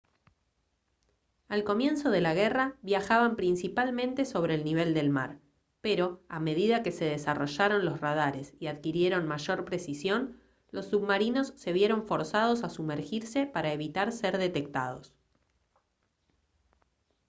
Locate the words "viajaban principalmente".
2.81-4.25